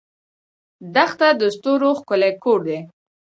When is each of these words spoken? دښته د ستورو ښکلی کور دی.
دښته 0.95 1.27
د 1.39 1.41
ستورو 1.55 1.89
ښکلی 1.99 2.31
کور 2.43 2.59
دی. 2.67 2.79